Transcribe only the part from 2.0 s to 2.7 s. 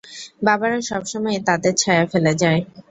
ফেলে যায়।